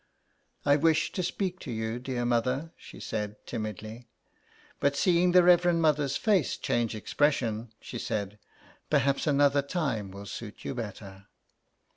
[0.65, 4.07] "I wish to speak to you, dear Mother," she said timidly.
[4.79, 8.39] But seeing the Reverend Mother's face change expression, she said,"
[8.89, 11.27] Perhaps another time will suit you better."